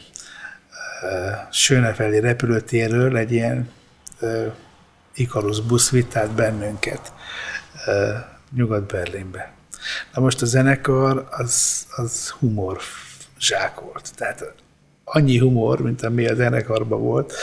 [1.50, 3.74] Sönefeli repülőtérről egy ilyen
[5.14, 7.12] Ikarus busz vitt át bennünket
[8.56, 9.52] Nyugat-Berlinbe.
[10.14, 12.80] Na most a zenekar az, az humor
[13.38, 14.10] zsák volt.
[14.16, 14.54] Tehát
[15.04, 17.34] annyi humor, mint ami a zenekarban volt,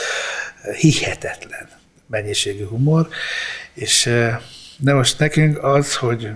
[0.80, 1.68] hihetetlen
[2.06, 3.08] mennyiségű humor,
[3.72, 4.10] és
[4.78, 6.32] de most nekünk az, hogy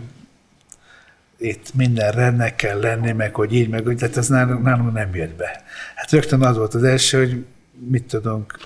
[1.39, 5.15] itt minden rendnek kell lenni, meg hogy így, meg úgy, tehát ez nálunk, nálunk nem
[5.15, 5.65] jött be.
[5.95, 7.45] Hát rögtön az volt az első, hogy
[7.89, 8.59] mit tudunk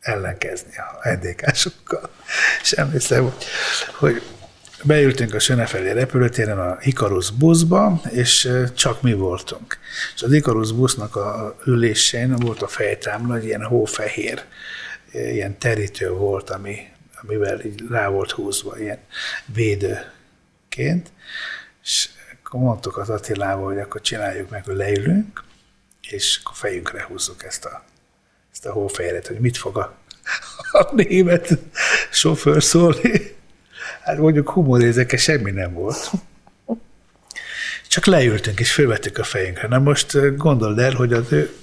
[0.00, 2.10] ellenkezni a NDK-sokkal.
[2.62, 3.44] És emlékszem, hogy,
[3.98, 4.22] hogy
[4.82, 9.78] beültünk a Sönefeli repülőtéren a Icarus buszba, és csak mi voltunk.
[10.14, 14.44] És az Icarus busznak a ülésén volt a fejtámla, egy ilyen hófehér,
[15.12, 16.76] ilyen terítő volt, ami,
[17.22, 18.98] amivel így rá volt húzva, ilyen
[19.44, 21.12] védőként.
[21.82, 22.08] És
[22.44, 25.44] akkor mondtuk az Attilával, hogy akkor csináljuk meg, hogy leülünk,
[26.00, 27.84] és akkor fejünkre húzzuk ezt a,
[28.60, 29.98] ezt a hófehéret, hogy mit fog a,
[30.72, 31.58] a német
[32.10, 33.36] sofőr szólni.
[34.02, 36.10] Hát mondjuk humorézeke semmi nem volt.
[37.88, 39.68] Csak leültünk és fölvettük a fejünkre.
[39.68, 41.56] Na most gondold el, hogy az ő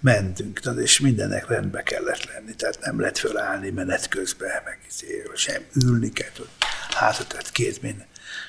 [0.00, 5.62] mentünk, és mindennek rendbe kellett lenni, tehát nem lehet fölállni menet közben, meg izé, sem
[5.84, 6.46] ülni kell,
[6.90, 8.06] hátat két minden.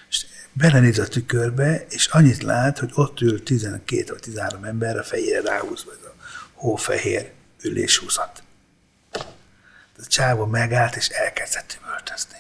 [0.09, 5.03] És belenéz a tükörbe, és annyit lát, hogy ott ül 12 vagy 13 ember a
[5.03, 6.15] fejére ráhúzva ez a
[6.53, 7.31] hófehér
[7.63, 8.43] üléshúzat.
[9.97, 12.37] A csávó megállt, és elkezdett üvöltözni.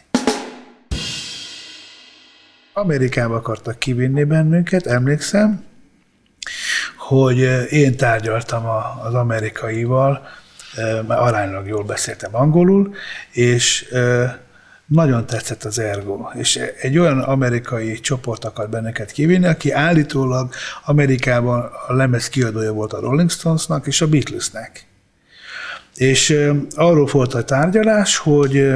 [2.73, 5.65] Amerikába akartak kivinni bennünket, emlékszem,
[6.97, 7.37] hogy
[7.71, 8.65] én tárgyaltam
[9.03, 10.27] az amerikaival,
[10.75, 12.95] mert aránylag jól beszéltem angolul,
[13.31, 13.93] és
[14.85, 20.53] nagyon tetszett az Ergo, és egy olyan amerikai csoport akart benneket kivinni, aki állítólag
[20.85, 24.85] Amerikában a lemez kiadója volt a Rolling Stonesnak és a Beatlesnek.
[25.95, 26.37] És
[26.75, 28.73] arról volt a tárgyalás, hogy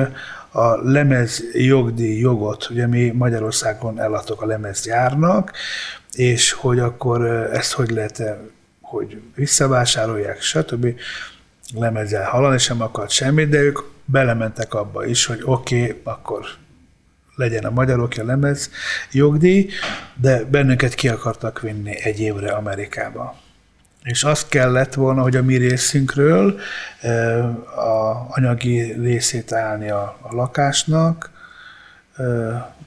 [0.51, 5.51] a lemez jogdíj jogot, ugye mi Magyarországon eladtuk a lemezgyárnak,
[6.13, 8.23] és hogy akkor ezt hogy lehet,
[8.81, 10.87] hogy visszavásárolják, stb.
[11.73, 16.45] Lemezzel hallani sem akart semmit, de ők belementek abba is, hogy oké, okay, akkor
[17.35, 18.69] legyen a magyarok a lemez
[19.11, 19.69] jogdíj,
[20.15, 23.37] de bennünket ki akartak vinni egy évre Amerikába.
[24.03, 26.59] És azt kellett volna, hogy a mi részünkről
[27.75, 31.31] a anyagi részét állni a, a lakásnak,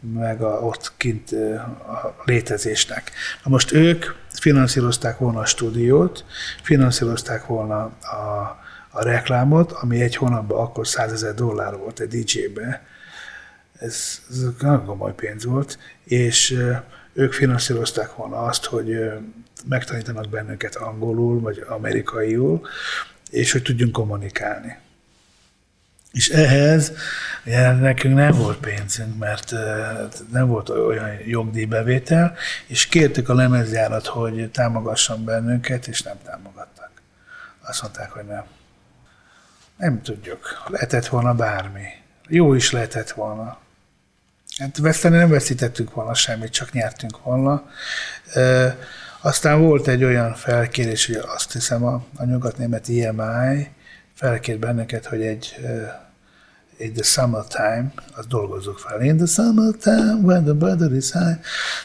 [0.00, 1.32] meg a, ott kint
[1.86, 3.12] a létezésnek.
[3.44, 6.24] Na most ők finanszírozták volna a stúdiót,
[6.62, 8.58] finanszírozták volna a,
[8.90, 12.82] a reklámot, ami egy hónapban akkor 100 ezer dollár volt egy DJ-be.
[13.78, 16.58] Ez, ez nagyon komoly pénz volt, és
[17.12, 19.10] ők finanszírozták volna azt, hogy
[19.68, 22.66] megtanítanak bennünket angolul, vagy amerikaiul,
[23.30, 24.76] és hogy tudjunk kommunikálni.
[26.12, 26.92] És ehhez
[27.44, 29.52] ugye, nekünk nem volt pénzünk, mert
[30.32, 36.90] nem volt olyan jogdíjbevétel, és kértük a lemezjárat, hogy támogasson bennünket, és nem támogattak.
[37.60, 38.44] Azt mondták, hogy nem.
[39.76, 40.62] Nem tudjuk.
[40.66, 41.86] Lehetett volna bármi.
[42.28, 43.58] Jó is lehetett volna.
[44.58, 47.70] Hát veszteni nem veszítettünk volna semmit, csak nyertünk volna.
[49.22, 53.68] E, aztán volt egy olyan felkérés, hogy azt hiszem a, a nyugatnémet EMI
[54.14, 55.56] felkért bennünket, hogy egy,
[56.76, 59.02] egy The Summertime, azt dolgozzuk fel.
[59.02, 61.38] In the summertime, when the weather is high,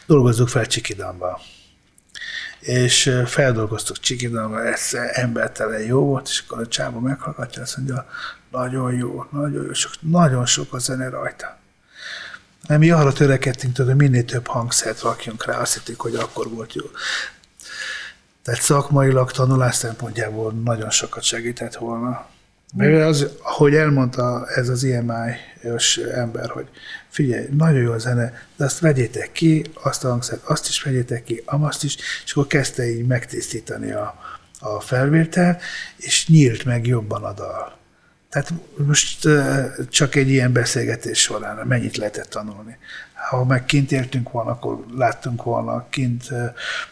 [0.06, 1.40] dolgozzuk fel Csikidamba
[2.66, 8.06] és feldolgoztuk Csikidamba, ez embertelen jó volt, és akkor a csába meghallgatja, azt mondja,
[8.50, 11.58] nagyon jó, nagyon jó, sok, nagyon sok a zene rajta.
[12.68, 16.74] Mert mi arra törekedtünk, hogy minél több hangszert rakjunk rá, azt hittük, hogy akkor volt
[16.74, 16.84] jó.
[18.42, 22.26] Tehát szakmailag tanulás szempontjából nagyon sokat segített volna.
[22.74, 26.68] Mert az, ahogy elmondta ez az IMI-ös ember, hogy
[27.08, 31.24] figyelj, nagyon jó a zene, de azt vegyétek ki, azt a hangszert, azt is vegyétek
[31.24, 34.14] ki, amazt is, és akkor kezdte így megtisztítani a,
[34.60, 35.62] a felvételt,
[35.96, 37.76] és nyílt meg jobban a dal.
[38.36, 38.52] Tehát
[38.86, 39.28] most
[39.90, 42.76] csak egy ilyen beszélgetés során mennyit lehetett tanulni.
[43.30, 46.22] Ha meg kint értünk volna, akkor láttunk volna kint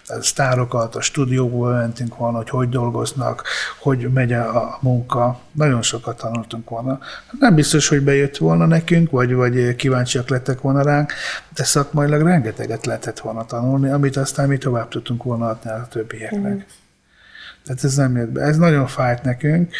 [0.06, 3.42] a sztárokat, a stúdióból mentünk volna, hogy hogy dolgoznak,
[3.80, 5.40] hogy megy a munka.
[5.52, 6.98] Nagyon sokat tanultunk volna.
[7.38, 11.12] Nem biztos, hogy bejött volna nekünk, vagy, vagy kíváncsiak lettek volna ránk,
[11.54, 16.54] de szakmailag rengeteget lehetett volna tanulni, amit aztán mi tovább tudtunk volna adni a többieknek.
[16.54, 16.60] Mm.
[17.64, 18.40] Tehát ez nem jött be.
[18.40, 19.74] Ez nagyon fájt nekünk,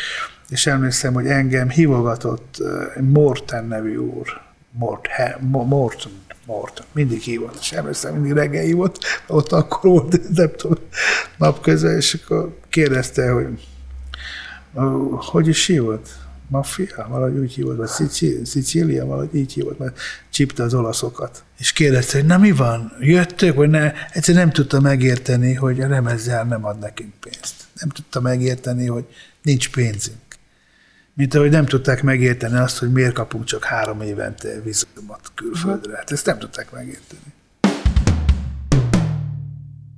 [0.48, 2.62] és emlékszem, hogy engem hívogatott
[3.00, 5.08] Morten nevű úr, Mort,
[5.40, 6.12] Morton,
[6.46, 10.78] Morton, mindig hívott, és emlékszem, mindig reggel hívott, ott akkor volt, nem tudom,
[11.36, 13.66] napközben, és akkor kérdezte, hogy
[15.16, 16.08] hogy is hívott?
[16.48, 18.10] Mafia, valahogy úgy hívott, vagy
[18.44, 19.98] Szicília, valahogy így hívott, mert
[20.30, 21.44] csipte az olaszokat.
[21.58, 23.92] És kérdezte, hogy na mi van, jöttök, vagy ne?
[24.10, 27.54] Egyszerűen nem tudta megérteni, hogy a remezzel nem ad nekünk pénzt.
[27.80, 29.04] Nem tudta megérteni, hogy
[29.42, 30.16] nincs pénzünk.
[31.14, 35.96] Mint ahogy nem tudták megérteni azt, hogy miért kapunk csak három évente vízumot külföldre.
[35.96, 37.32] Hát ezt nem tudták megérteni.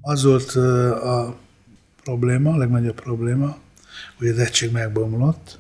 [0.00, 0.50] Az volt
[1.02, 1.36] a
[2.02, 3.56] probléma, a legnagyobb probléma,
[4.18, 5.58] hogy az egység megbomlott,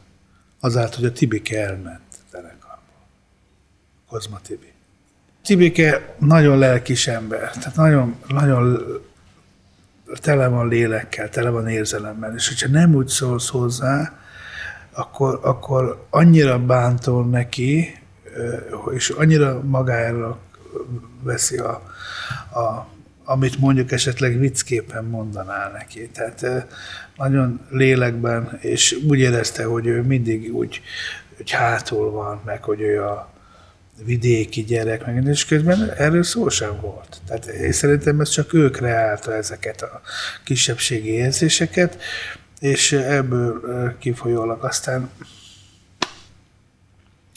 [0.60, 3.06] azáltal, hogy a Tibike elment zenekarból.
[4.08, 4.72] Kozma Tibi.
[5.44, 8.82] Tibike nagyon lelkis ember, tehát nagyon, nagyon
[10.20, 14.18] tele van lélekkel, tele van érzelemmel, és hogyha nem úgy szólsz hozzá,
[14.96, 17.98] akkor, akkor annyira bántol neki,
[18.94, 20.38] és annyira magára
[21.22, 21.82] veszi a,
[22.52, 22.86] a,
[23.24, 26.08] amit mondjuk esetleg viccképpen mondanál neki.
[26.08, 26.66] Tehát
[27.16, 30.80] nagyon lélekben, és úgy érezte, hogy ő mindig úgy
[31.36, 33.32] hogy hátul van, meg hogy ő a
[34.04, 37.20] vidéki gyerek, meg és közben erről szó sem volt.
[37.26, 40.00] Tehát én szerintem ez csak ő kreálta ezeket a
[40.44, 42.02] kisebbségi érzéseket,
[42.60, 45.10] és ebből kifolyólag aztán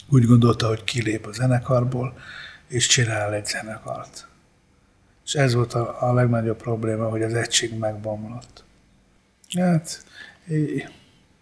[0.10, 2.18] úgy gondolta, hogy kilép a zenekarból,
[2.68, 4.28] és csinál egy zenekart.
[5.26, 8.64] És ez volt a, a legnagyobb probléma, hogy az egység megbomlott.
[9.58, 10.04] Hát,
[10.50, 10.90] így,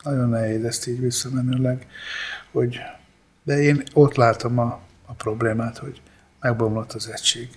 [0.03, 1.87] nagyon nehéz ezt így visszamenőleg,
[2.51, 2.79] hogy
[3.43, 6.01] de én ott látom a, a problémát, hogy
[6.39, 7.49] megbomlott az egység.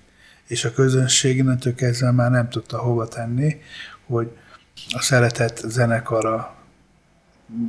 [0.46, 3.60] És a közönség innentől kezdve már nem tudta hova tenni,
[4.06, 4.36] hogy
[4.88, 6.54] szeretett zenekara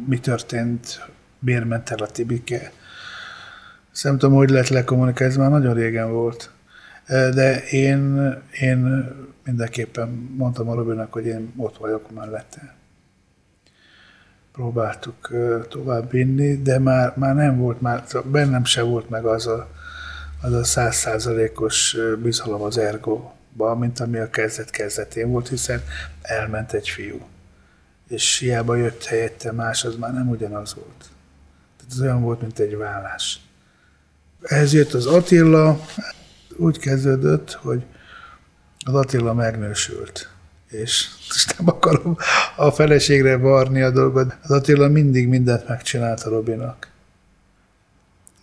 [0.07, 1.05] mi történt,
[1.39, 2.71] miért ment el a Tibike.
[3.93, 6.51] Ezt nem tudom, hogy lehet lekommunikálni, ez már nagyon régen volt.
[7.07, 9.09] De én, én
[9.45, 12.75] mindenképpen mondtam a Robinak, hogy én ott vagyok mellette.
[14.51, 15.29] Próbáltuk
[15.69, 19.69] tovább vinni, de már, már nem volt, már bennem se volt meg az a,
[20.41, 22.77] az a százszázalékos bizalom az
[23.51, 25.83] ergóba, mint ami a kezdet kezdetén volt, hiszen
[26.21, 27.19] elment egy fiú.
[28.07, 31.09] És hiába jött helyette más, az már nem ugyanaz volt.
[31.77, 33.39] Tehát ez olyan volt, mint egy vállás.
[34.41, 35.79] Ehhez jött az Attila,
[36.57, 37.83] úgy kezdődött, hogy
[38.85, 40.29] az Attila megnősült.
[40.69, 42.17] És most nem akarom
[42.55, 44.37] a feleségre varni a dolgot.
[44.43, 46.89] Az Attila mindig mindent megcsinált a Robinak.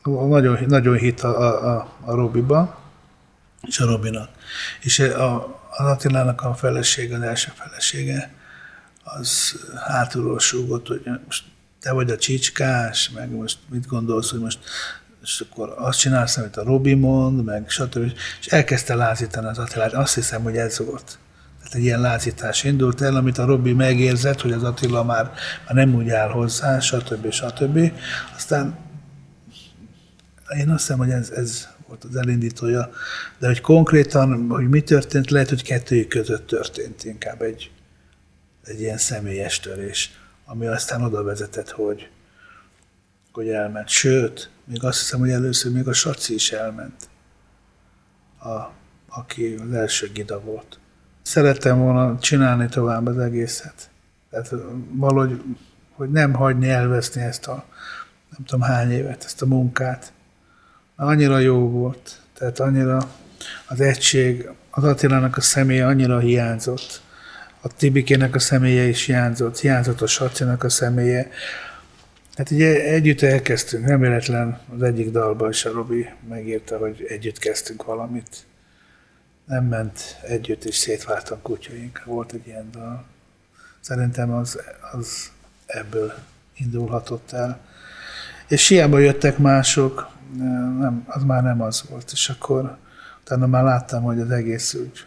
[0.04, 2.87] Nagyon, nagyon hit a, a, a Robiba,
[3.66, 4.30] és a Robinak.
[4.80, 8.32] És a, az Attilának a felesége, az első felesége,
[9.02, 11.44] az hátulról súgott, hogy most
[11.80, 14.58] te vagy a csicskás, meg most mit gondolsz, hogy most
[15.22, 18.12] és akkor azt csinálsz, amit a Robi mond, meg stb.
[18.40, 19.92] És elkezdte lázítani az Attilát.
[19.92, 21.18] Azt hiszem, hogy ez volt.
[21.58, 25.24] Tehát egy ilyen lázítás indult el, amit a Robi megérzett, hogy az Attila már,
[25.66, 27.30] már nem úgy áll hozzá, stb.
[27.30, 27.92] stb.
[28.36, 28.76] Aztán
[30.58, 32.90] én azt hiszem, hogy ez, ez volt az elindítója,
[33.38, 37.70] de hogy konkrétan, hogy mi történt, lehet, hogy kettőjük között történt inkább egy,
[38.64, 40.10] egy ilyen személyes törés,
[40.44, 42.10] ami aztán oda vezetett, hogy,
[43.32, 43.88] hogy elment.
[43.88, 47.08] Sőt, még azt hiszem, hogy először még a Saci is elment,
[48.40, 48.70] a,
[49.08, 50.78] aki az első gida volt.
[51.22, 53.90] Szerettem volna csinálni tovább az egészet.
[54.30, 54.54] Tehát
[54.90, 55.42] valahogy,
[55.92, 57.64] hogy nem hagyni elveszni ezt a
[58.30, 60.12] nem tudom hány évet, ezt a munkát.
[61.00, 63.10] Annyira jó volt, tehát annyira
[63.66, 67.00] az egység, az Attilának a személye annyira hiányzott,
[67.60, 71.30] a Tibikének a személye is hiányzott, hiányzott a Sacinak a személye,
[72.38, 77.38] Hát ugye együtt elkezdtünk, nem véletlen az egyik dalban is a Robi megírta, hogy együtt
[77.38, 78.46] kezdtünk valamit.
[79.44, 82.02] Nem ment együtt, és szétváltam kutyaink.
[82.04, 83.04] Volt egy ilyen dal.
[83.80, 84.60] Szerintem az,
[84.92, 85.30] az
[85.66, 86.12] ebből
[86.56, 87.60] indulhatott el.
[88.48, 90.08] És hiába jöttek mások,
[90.78, 92.10] nem, az már nem az volt.
[92.12, 92.76] És akkor
[93.20, 95.06] utána már láttam, hogy az egész úgy,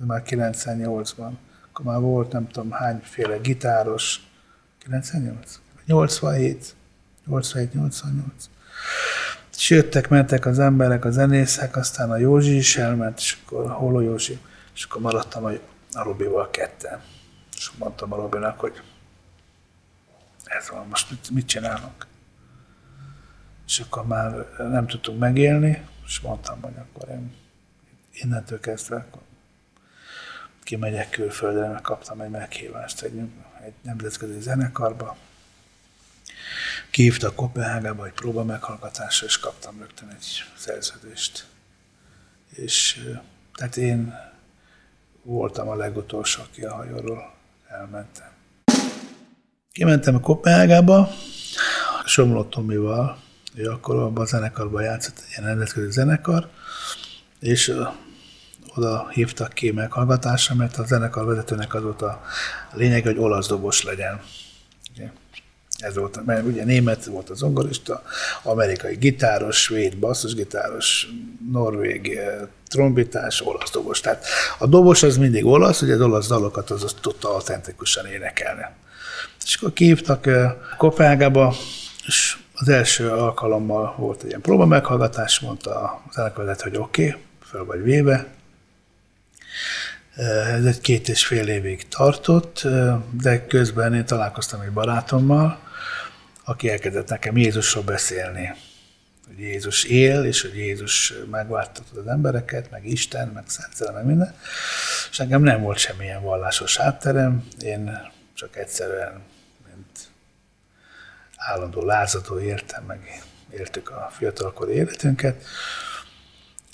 [0.00, 1.30] ez már 98-ban,
[1.70, 4.28] akkor már volt nem tudom hányféle gitáros,
[4.78, 5.60] 98?
[5.86, 6.74] 87,
[7.26, 8.48] 87, 88.
[9.56, 13.96] És jöttek, mentek az emberek, a zenészek, aztán a Józsi is elment, és akkor hol
[13.96, 14.38] a Józsi?
[14.74, 15.50] És akkor maradtam a,
[15.92, 17.00] a Robival ketten.
[17.56, 18.82] És mondtam a Robinak, hogy
[20.44, 22.06] ez van, most mit, mit csinálunk?
[23.66, 27.34] És akkor már nem tudtunk megélni, és mondtam, hogy akkor én
[28.12, 29.22] innentől kezdve akkor
[30.62, 33.18] kimegyek külföldre, mert kaptam egy meghívást egy,
[33.64, 35.16] egy nemzetközi zenekarba,
[36.90, 41.46] Kívta Kopenhágába egy próba meghallgatásra, és kaptam rögtön egy szerződést.
[42.50, 43.06] És
[43.54, 44.14] tehát én
[45.22, 47.34] voltam a legutolsó, aki a hajóról
[47.68, 48.28] elmentem.
[49.72, 51.08] Kimentem a Kopenhágába,
[52.04, 53.22] Somló Tomival,
[53.56, 56.48] ő akkor abban a zenekarban játszott, egy ilyen nemzetközi zenekar,
[57.40, 57.74] és
[58.74, 62.22] oda hívtak ki meghallgatásra, mert a zenekar vezetőnek az volt a
[62.72, 64.20] lényeg, hogy olasz dobos legyen.
[65.78, 68.02] Ez volt, mert ugye német volt az zongorista,
[68.42, 71.08] amerikai gitáros, svéd basszusgitáros,
[71.52, 72.18] norvég
[72.68, 74.00] trombitás, olasz dobos.
[74.00, 74.24] Tehát
[74.58, 78.62] a dobos az mindig olasz, ugye az olasz dalokat az, az tudta autentikusan énekelni.
[79.44, 80.28] És akkor kihívtak
[80.76, 81.54] Kopenhágába,
[82.06, 87.20] és az első alkalommal volt egy ilyen próba meghallgatás, mondta az elkövetett, hogy oké, okay,
[87.40, 88.26] fel vagy véve.
[90.46, 92.62] Ez egy két és fél évig tartott,
[93.22, 95.58] de közben én találkoztam egy barátommal,
[96.44, 98.54] aki elkezdett nekem Jézusról beszélni.
[99.26, 104.34] Hogy Jézus él, és hogy Jézus megváltotta az embereket, meg Isten, meg Szent meg minden.
[105.10, 109.22] És nekem nem volt semmilyen vallásos hátterem, én csak egyszerűen,
[109.66, 110.05] mint
[111.46, 115.44] állandó lázadó éltem, meg éltük a fiatalkori életünket,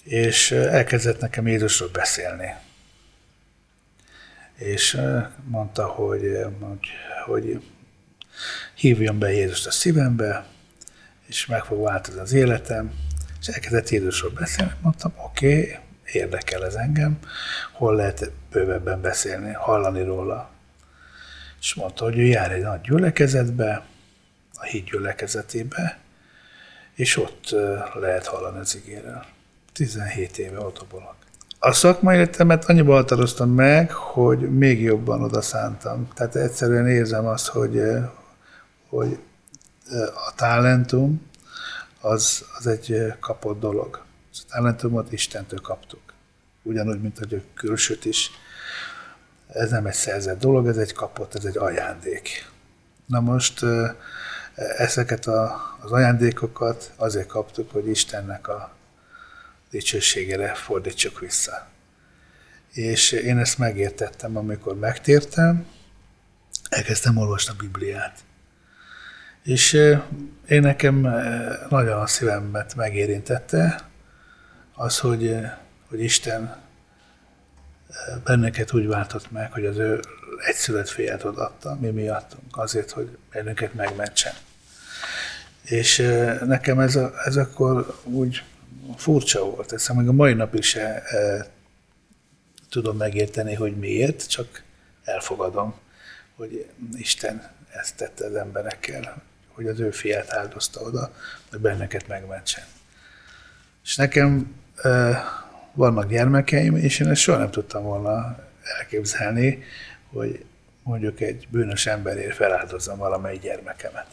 [0.02, 2.54] és elkezdett nekem Jézusról beszélni.
[4.54, 5.00] És
[5.44, 6.22] mondta, hogy,
[6.58, 6.88] hogy,
[7.24, 7.62] hogy
[8.74, 10.44] hívjon be Jézust a szívembe,
[11.26, 12.92] és meg fog változni az életem,
[13.40, 15.78] és elkezdett Jézusról beszélni, mondtam, oké, okay,
[16.12, 17.18] érdekel ez engem,
[17.72, 20.50] hol lehet bővebben beszélni, hallani róla.
[21.60, 23.84] És mondta, hogy ő jár egy nagy gyülekezetbe,
[24.62, 25.98] a híd gyülekezetébe,
[26.94, 27.54] és ott
[27.94, 29.24] lehet hallani az igéről.
[29.72, 31.14] 17 éve autobolak.
[31.58, 36.08] A szakmai életemet annyiban határoztam meg, hogy még jobban oda szántam.
[36.14, 37.80] Tehát egyszerűen érzem azt, hogy,
[38.88, 39.18] hogy
[40.28, 41.30] a talentum
[42.00, 44.04] az, az egy kapott dolog.
[44.32, 46.00] A talentumot Istentől kaptuk.
[46.62, 48.30] Ugyanúgy, mint a külsőt is.
[49.48, 52.50] Ez nem egy szerzett dolog, ez egy kapott, ez egy ajándék.
[53.06, 53.64] Na most
[54.54, 58.74] ezeket a, az ajándékokat azért kaptuk, hogy Istennek a
[59.70, 61.66] dicsőségére fordítsuk vissza.
[62.72, 65.66] És én ezt megértettem, amikor megtértem,
[66.68, 68.18] elkezdtem olvasni a Bibliát.
[69.42, 69.72] És
[70.48, 71.00] én nekem
[71.68, 73.88] nagyon a szívemet megérintette
[74.74, 75.36] az, hogy,
[75.88, 76.56] hogy Isten
[78.24, 80.00] benneket úgy váltott meg, hogy az ő
[80.46, 84.32] egyszülött fiát odaadta mi miattunk, azért, hogy bennünket megmentsen.
[85.62, 85.96] És
[86.44, 88.42] nekem ez, a, ez akkor úgy
[88.96, 89.72] furcsa volt.
[89.72, 91.46] Ezt még a mai napig se e,
[92.70, 94.62] tudom megérteni, hogy miért, csak
[95.04, 95.74] elfogadom,
[96.36, 101.14] hogy Isten ezt tette az emberekkel, hogy az ő fiát áldozta oda,
[101.50, 102.64] hogy benneket megmentsen.
[103.84, 104.54] És nekem
[105.74, 108.38] vannak gyermekeim, és én ezt soha nem tudtam volna
[108.78, 109.62] elképzelni,
[110.12, 110.44] hogy
[110.82, 114.06] mondjuk egy bűnös emberért feláldozzam valamely gyermekemet.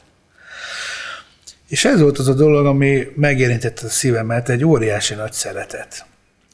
[1.67, 6.05] És ez volt az a dolog, ami megérintette a szívemet, egy óriási nagy szeretet.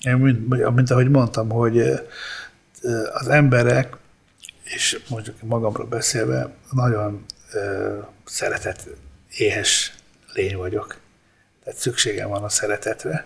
[0.05, 1.79] Én, mint, mint ahogy mondtam, hogy
[3.13, 3.97] az emberek,
[4.63, 7.25] és mondjuk magamról beszélve, nagyon
[8.25, 8.87] szeretet
[9.37, 9.93] éhes
[10.33, 10.97] lény vagyok.
[11.63, 13.25] Tehát szükségem van a szeretetre.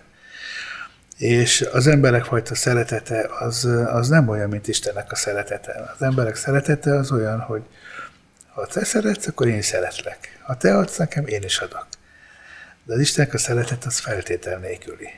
[1.20, 5.92] És az emberek fajta szeretete az, az nem olyan, mint Istennek a szeretete.
[5.96, 7.62] Az emberek szeretete az olyan, hogy
[8.54, 10.40] ha te szeretsz, akkor én szeretlek.
[10.44, 11.88] Ha te adsz nekem, én is adok.
[12.84, 15.10] De az Istennek a szeretet az feltétel nélküli.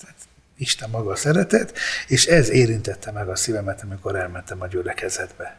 [0.00, 0.16] Tehát
[0.56, 5.56] Isten maga a szeretet, és ez érintette meg a szívemet, amikor elmentem a gyülekezetbe.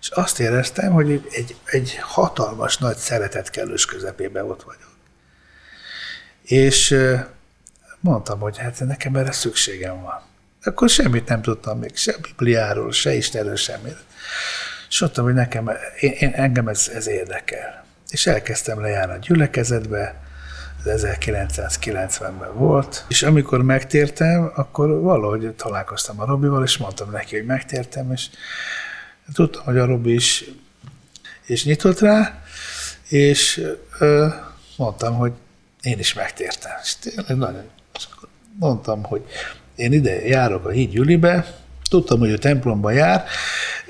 [0.00, 4.90] És azt éreztem, hogy egy, egy hatalmas, nagy szeretet kellős közepében ott vagyok.
[6.42, 6.96] És
[8.00, 10.20] mondtam, hogy hát nekem erre szükségem van.
[10.62, 13.96] Akkor semmit nem tudtam még, se Bibliáról, se Istenről, semmit.
[14.88, 15.70] És mondtam, hogy nekem,
[16.00, 17.84] én, én, engem ez, ez érdekel.
[18.08, 20.20] És elkezdtem lejárni a gyülekezetbe,
[20.84, 27.46] ez 1990-ben volt, és amikor megtértem, akkor valahogy találkoztam a Robival, és mondtam neki, hogy
[27.46, 28.28] megtértem, és
[29.32, 30.44] tudtam, hogy a Robi is
[31.44, 32.42] és nyitott rá,
[33.08, 33.66] és
[33.98, 34.26] ö,
[34.76, 35.32] mondtam, hogy
[35.82, 36.72] én is megtértem.
[36.82, 37.70] És tényleg nagyon.
[38.58, 39.24] Mondtam, hogy
[39.76, 41.58] én ide járok a híd Gyülibe,
[41.90, 43.24] tudtam, hogy a templomba jár,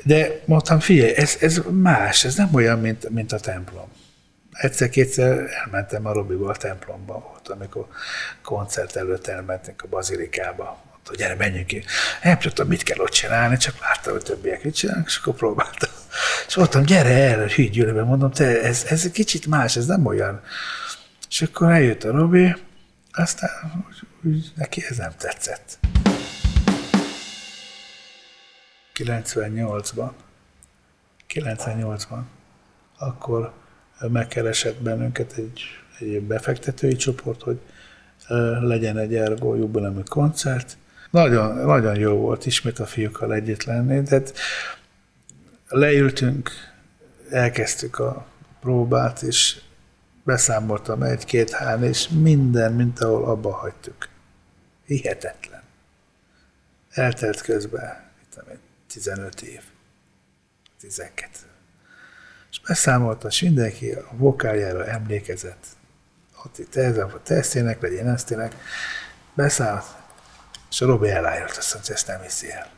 [0.04, 3.88] de mondtam, figyelj, ez, ez más, ez nem olyan, mint, mint a templom.
[4.52, 7.86] Egyszer-kétszer elmentem a Robival a templomba, volt, amikor
[8.42, 10.78] koncert előtt elmentünk a bazilikába.
[10.90, 11.84] Mondta, gyere, menjünk ki.
[12.22, 15.90] Nem tudtam, mit kell ott csinálni, csak láttam, hogy többiek mit csinálnak, és akkor próbáltam.
[16.46, 20.40] És mondtam, gyere el, hűt gyűlőbe, mondom, te, ez, ez kicsit más, ez nem olyan.
[21.28, 22.54] És akkor eljött a Robi,
[23.12, 23.50] aztán
[24.54, 25.78] neki ez nem tetszett.
[28.94, 30.10] 98-ban,
[31.28, 32.20] 98-ban,
[32.98, 33.52] akkor
[34.00, 35.62] megkeresett bennünket egy,
[35.98, 37.60] egy befektetői csoport, hogy
[38.60, 40.76] legyen egy Ergo jubilemi koncert.
[41.10, 44.32] Nagyon, nagyon jó volt ismét a fiúkkal együtt lenni, de hát
[45.68, 46.50] leültünk,
[47.30, 48.26] elkezdtük a
[48.60, 49.60] próbát, és
[50.30, 54.08] beszámoltam egy-két hán, és minden, mint ahol abba hagytuk.
[54.84, 55.62] Hihetetlen.
[56.90, 58.10] Eltelt közben,
[58.48, 59.60] mit 15 év,
[60.80, 61.28] 12.
[62.50, 65.66] És beszámolt, és mindenki a vokáljára emlékezett.
[66.44, 68.54] Ott itt ez, a tesztének, legyen esztének.
[69.34, 69.84] Beszámolt,
[70.70, 72.70] és a Robi elájult, azt mondja, ezt nem hiszi el.